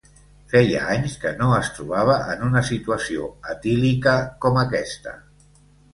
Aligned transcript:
Feia 0.53 0.79
anys 0.93 1.17
que 1.25 1.33
no 1.41 1.49
es 1.57 1.69
trobava 1.75 2.15
en 2.35 2.41
una 2.47 2.63
situació 2.71 3.27
etílica 3.55 4.19
com 4.47 4.59
aquesta. 4.63 5.19